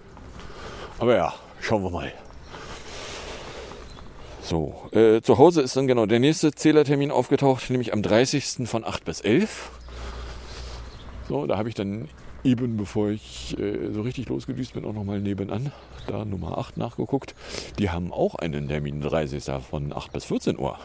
[0.98, 2.12] Aber ja, schauen wir mal.
[4.44, 8.68] So, äh, zu Hause ist dann genau der nächste Zählertermin aufgetaucht, nämlich am 30.
[8.68, 9.70] von 8 bis 11.
[11.30, 12.10] So, da habe ich dann
[12.44, 15.72] eben, bevor ich äh, so richtig losgedüst bin, auch nochmal nebenan,
[16.06, 17.34] da Nummer 8 nachgeguckt.
[17.78, 19.44] Die haben auch einen Termin 30.
[19.68, 20.78] von 8 bis 14 Uhr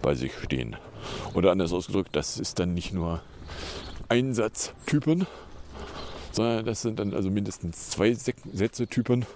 [0.00, 0.76] bei sich stehen.
[1.34, 3.20] Oder anders ausgedrückt, das ist dann nicht nur
[4.08, 5.26] Einsatztypen,
[6.32, 9.26] sondern das sind dann also mindestens zwei Sätze-Typen.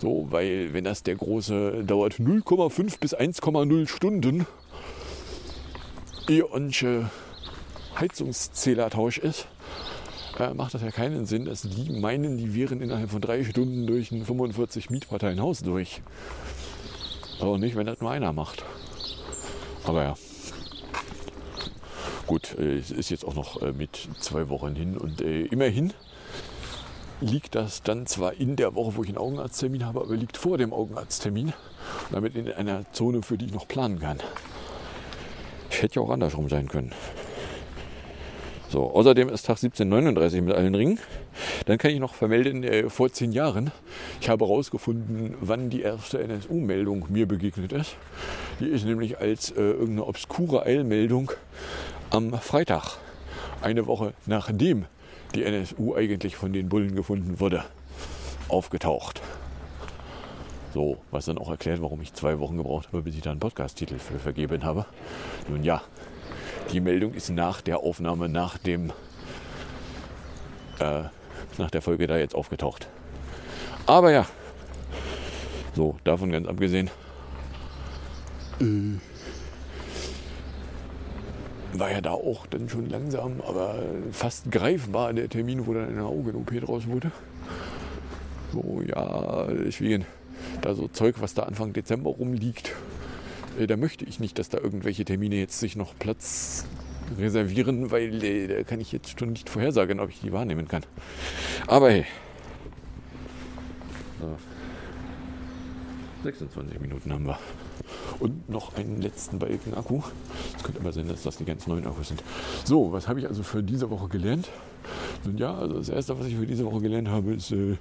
[0.00, 4.46] So, weil wenn das der große dauert 0,5 bis 1,0 Stunden,
[6.26, 7.10] Eonsche
[7.98, 9.46] Heizungszählertausch ist,
[10.38, 13.86] äh, macht das ja keinen Sinn, dass die meinen, die wären innerhalb von drei Stunden
[13.86, 16.00] durch ein 45 Mietparteienhaus durch.
[17.38, 18.64] Aber nicht, wenn das nur einer macht.
[19.84, 20.14] Aber ja.
[22.26, 25.92] Gut, äh, es ist jetzt auch noch äh, mit zwei Wochen hin und äh, immerhin
[27.20, 30.58] liegt das dann zwar in der Woche, wo ich einen Augenarzttermin habe, aber liegt vor
[30.58, 31.52] dem Augenarzttermin.
[32.10, 34.18] Damit in einer Zone, für die ich noch planen kann.
[35.70, 36.92] Ich hätte ja auch andersrum sein können.
[38.68, 41.00] So, außerdem ist Tag 1739 mit allen Ringen.
[41.66, 43.72] Dann kann ich noch vermelden, äh, vor zehn Jahren,
[44.20, 47.96] ich habe herausgefunden, wann die erste NSU-Meldung mir begegnet ist.
[48.60, 51.32] Die ist nämlich als äh, irgendeine obskure Eilmeldung
[52.10, 52.98] am Freitag,
[53.60, 54.84] eine Woche nachdem
[55.34, 57.64] die NSU eigentlich von den Bullen gefunden wurde,
[58.48, 59.20] aufgetaucht.
[60.72, 63.40] So, was dann auch erklärt, warum ich zwei Wochen gebraucht habe, bis ich da einen
[63.40, 64.86] Podcast-Titel für vergeben habe.
[65.48, 65.82] Nun ja,
[66.72, 68.92] die Meldung ist nach der Aufnahme, nach dem
[70.78, 71.02] äh,
[71.58, 72.88] nach der Folge da jetzt aufgetaucht.
[73.86, 74.26] Aber ja,
[75.74, 76.90] so, davon ganz abgesehen,
[78.60, 78.64] äh,
[81.72, 83.76] war ja da auch dann schon langsam, aber
[84.12, 87.10] fast greifbar der Termin, wo dann eine Augen-OP draus wurde.
[88.52, 90.04] So, ja, deswegen,
[90.62, 92.72] da so Zeug, was da Anfang Dezember rumliegt,
[93.58, 96.64] äh, da möchte ich nicht, dass da irgendwelche Termine jetzt sich noch Platz
[97.18, 100.82] reservieren, weil äh, da kann ich jetzt schon nicht vorhersagen, ob ich die wahrnehmen kann.
[101.66, 102.06] Aber hey.
[104.20, 104.36] So.
[106.24, 107.38] 26 Minuten haben wir.
[108.20, 110.02] Und noch einen letzten Balken Akku.
[110.56, 112.22] Es könnte aber sein, dass das die ganz neuen Akkus sind.
[112.64, 114.48] So, was habe ich also für diese Woche gelernt?
[115.24, 117.76] Nun ja, also das erste, was ich für diese Woche gelernt habe, ist, äh,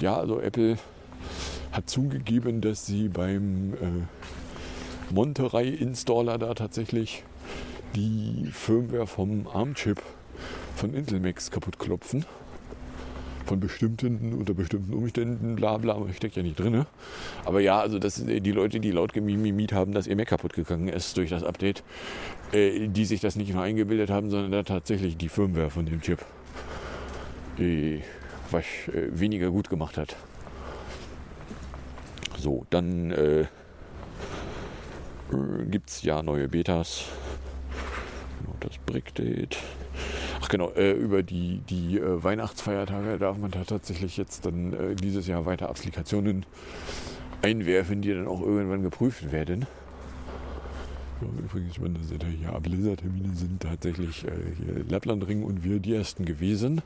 [0.00, 0.78] ja, also Apple
[1.72, 7.24] hat zugegeben, dass sie beim äh, Monterey-Installer da tatsächlich
[7.94, 10.02] die Firmware vom ARM-Chip
[10.74, 12.24] von Intel Max kaputt klopfen.
[13.44, 16.86] Von bestimmten, unter bestimmten Umständen, bla bla, steckt ja nicht drin.
[17.44, 20.88] Aber ja, also das, die Leute, die laut gemimimiet haben, dass ihr Mac kaputt gegangen
[20.88, 21.82] ist durch das Update,
[22.52, 26.24] äh, die sich das nicht nur eingebildet haben, sondern tatsächlich die Firmware von dem Chip
[27.58, 28.00] äh,
[28.50, 30.16] was äh, weniger gut gemacht hat.
[32.38, 33.46] So, dann äh,
[35.66, 37.04] gibt es ja neue Betas.
[38.40, 39.56] Genau, das Brickdate.
[40.52, 45.26] Genau, äh, über die, die äh, Weihnachtsfeiertage darf man da tatsächlich jetzt dann äh, dieses
[45.26, 46.44] Jahr weiter Applikationen
[47.40, 49.64] einwerfen, die dann auch irgendwann geprüft werden.
[51.22, 51.98] Ja, übrigens, meine
[52.42, 56.82] ja, Blizzard-Termine sind tatsächlich äh, hier Lapplandring und wir die ersten gewesen.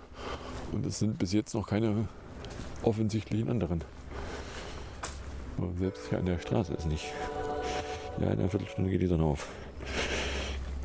[0.71, 2.07] Und es sind bis jetzt noch keine
[2.85, 3.83] offensichtlichen anderen.
[5.59, 7.07] Aber selbst hier an der Straße ist nicht.
[8.21, 9.49] Ja, in einer Viertelstunde geht die Sonne auf.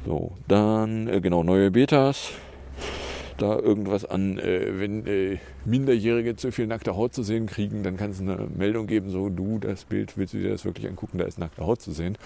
[0.03, 2.31] So, dann äh, genau neue Betas.
[3.41, 7.97] Da irgendwas an, äh, wenn äh, Minderjährige zu viel nackte Haut zu sehen kriegen, dann
[7.97, 11.17] kann es eine Meldung geben, so du, das Bild, willst du dir das wirklich angucken,
[11.17, 12.19] da ist nackte Haut zu sehen.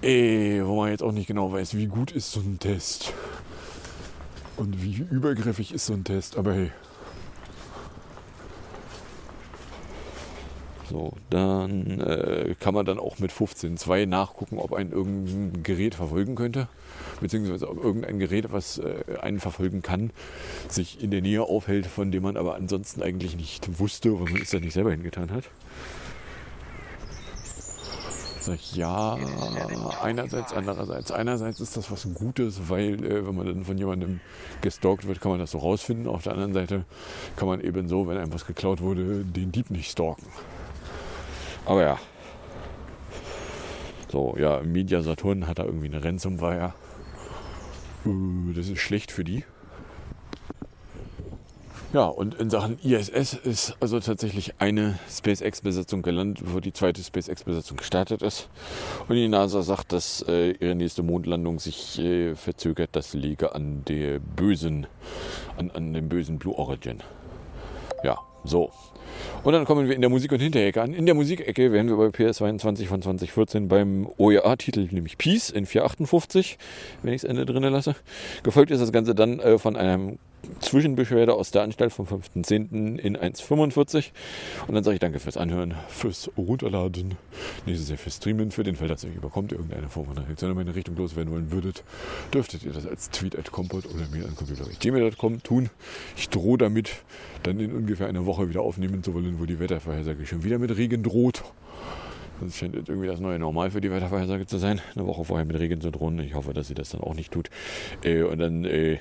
[0.00, 3.12] Äh, wo man jetzt auch nicht genau weiß, wie gut ist so ein Test.
[4.56, 6.70] Und wie übergriffig ist so ein Test, aber hey.
[10.88, 16.36] So, dann äh, kann man dann auch mit 15.2 nachgucken, ob ein irgendein Gerät verfolgen
[16.36, 16.68] könnte.
[17.20, 20.10] Beziehungsweise ob irgendein Gerät, was äh, einen verfolgen kann,
[20.68, 24.42] sich in der Nähe aufhält, von dem man aber ansonsten eigentlich nicht wusste, weil man
[24.42, 25.44] es ja nicht selber hingetan hat.
[28.42, 29.18] Sag ich, ja,
[30.02, 31.12] einerseits, andererseits.
[31.12, 34.18] Einerseits ist das was Gutes, weil äh, wenn man dann von jemandem
[34.62, 36.08] gestalkt wird, kann man das so rausfinden.
[36.08, 36.84] Auf der anderen Seite
[37.36, 40.26] kann man eben so, wenn einem was geklaut wurde, den Dieb nicht stalken.
[41.66, 41.98] Aber ja.
[44.10, 46.74] So, ja, Media Saturn hat da irgendwie eine Ransomware.
[48.06, 49.44] Äh, das ist schlecht für die.
[51.92, 57.76] Ja, und in Sachen ISS ist also tatsächlich eine SpaceX-Besetzung gelandet, bevor die zweite SpaceX-Besetzung
[57.76, 58.48] gestartet ist.
[59.08, 62.90] Und die NASA sagt, dass äh, ihre nächste Mondlandung sich äh, verzögert.
[62.92, 64.86] Das liege an der bösen,
[65.58, 67.02] an, an dem bösen Blue Origin.
[68.02, 68.72] Ja, so.
[69.42, 70.94] Und dann kommen wir in der Musik- und Hinterecke an.
[70.94, 76.58] In der Musikecke werden wir bei PS22 von 2014 beim OEA-Titel, nämlich Peace in 458,
[77.02, 77.96] wenn ich es Ende drin lasse.
[78.42, 80.18] Gefolgt ist das Ganze dann äh, von einem
[80.60, 82.98] Zwischenbeschwerde aus der Anstalt vom 5.10.
[82.98, 84.10] in 1.45.
[84.66, 87.16] Und dann sage ich danke fürs Anhören, fürs Runterladen,
[87.66, 90.50] nächstes Jahr fürs Streamen, für den Fall, dass ihr euch überkommt, irgendeine Form von Reaktion
[90.50, 91.84] in meine Richtung loswerden wollen würdet,
[92.32, 95.70] dürftet ihr das als Tweet at Compot oder mir an computer.gmail.com tun.
[96.16, 96.90] Ich drohe damit,
[97.42, 100.76] dann in ungefähr einer Woche wieder aufnehmen zu wollen, wo die Wettervorhersage schon wieder mit
[100.76, 101.42] Regen droht.
[102.40, 104.80] Das scheint irgendwie das neue Normal für die Wettervorhersage zu sein.
[104.96, 106.18] Eine Woche vorher mit Regen zu drohen.
[106.18, 107.50] Ich hoffe, dass sie das dann auch nicht tut.
[108.02, 108.98] Äh, und dann äh,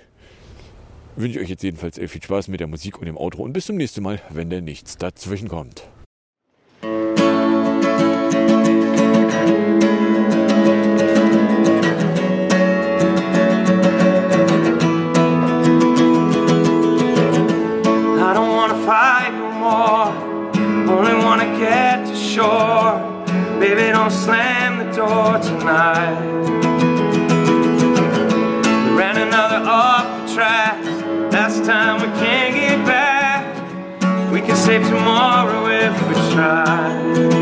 [1.16, 3.66] wünsche ich euch jetzt jedenfalls viel Spaß mit der Musik und dem Outro und bis
[3.66, 5.88] zum nächsten Mal, wenn denn nichts dazwischen kommt.
[23.62, 26.20] Baby, don't slam the door tonight.
[28.86, 30.91] We ran another off the track.
[31.72, 34.34] Time we can't get back.
[34.34, 37.41] We can save tomorrow if we try.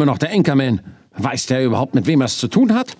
[0.00, 0.80] Immer noch der Anchorman.
[1.18, 2.96] Weiß der überhaupt, mit wem er es zu tun hat?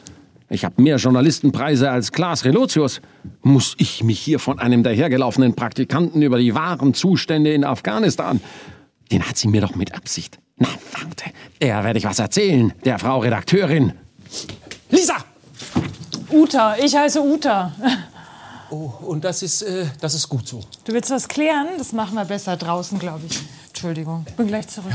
[0.51, 3.01] Ich habe mehr Journalistenpreise als Klaas Relotius.
[3.41, 8.39] Muss ich mich hier von einem dahergelaufenen Praktikanten über die wahren Zustände in Afghanistan?
[9.11, 10.41] Den hat sie mir doch mit Absicht.
[10.59, 11.31] Na, warte.
[11.59, 13.95] Er werde ich was erzählen, der Frau Redakteurin.
[14.91, 15.17] Lisa!
[16.31, 17.73] Uta, ich heiße Uta.
[18.69, 20.61] Oh, und das ist, äh, das ist gut so.
[20.85, 21.69] Du willst was klären?
[21.79, 23.41] Das machen wir besser draußen, glaube ich.
[23.69, 24.93] Entschuldigung, bin gleich zurück.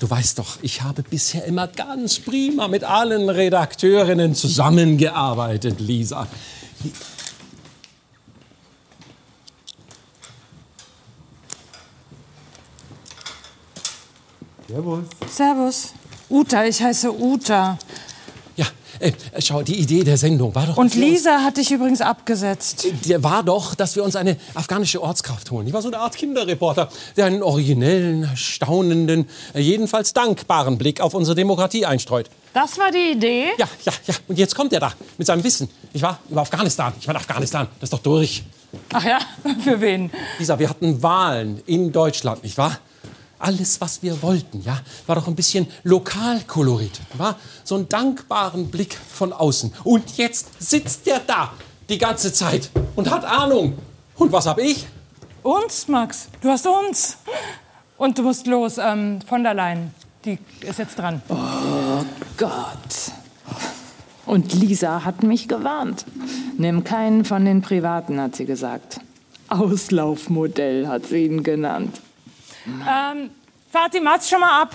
[0.00, 6.28] Du weißt doch, ich habe bisher immer ganz prima mit allen Redakteurinnen zusammengearbeitet, Lisa.
[15.28, 15.94] Servus.
[16.28, 17.78] Uta, ich heiße Uta.
[19.00, 20.76] Äh, schau, die Idee der Sendung war doch.
[20.76, 22.86] Und Lisa hat dich übrigens abgesetzt.
[23.06, 25.66] Der war doch, dass wir uns eine afghanische Ortskraft holen.
[25.66, 31.14] Die war so eine Art Kinderreporter, der einen originellen, staunenden, äh, jedenfalls dankbaren Blick auf
[31.14, 32.28] unsere Demokratie einstreut.
[32.54, 33.46] Das war die Idee?
[33.58, 34.14] Ja, ja, ja.
[34.26, 35.68] Und jetzt kommt er da mit seinem Wissen.
[35.92, 36.92] Ich war über Afghanistan.
[36.98, 38.42] Ich meine, Afghanistan, das ist doch durch.
[38.92, 39.18] Ach ja,
[39.64, 40.10] für wen?
[40.38, 42.78] Lisa, wir hatten Wahlen in Deutschland, nicht wahr?
[43.38, 48.94] Alles, was wir wollten, ja, war doch ein bisschen Lokalkolorit, war so einen dankbaren Blick
[48.94, 49.72] von außen.
[49.84, 51.52] Und jetzt sitzt der da
[51.88, 53.78] die ganze Zeit und hat Ahnung.
[54.16, 54.86] Und was hab ich?
[55.42, 56.28] Uns, Max.
[56.40, 57.16] Du hast uns.
[57.96, 59.94] Und du musst los, ähm, von der Leyen.
[60.24, 61.22] Die ist jetzt dran.
[61.28, 62.04] Oh
[62.36, 63.12] Gott.
[64.26, 66.04] Und Lisa hat mich gewarnt.
[66.58, 69.00] Nimm keinen von den Privaten, hat sie gesagt.
[69.48, 72.00] Auslaufmodell hat sie ihn genannt.
[72.88, 73.30] Ähm,
[74.02, 74.74] mach's schon mal ab.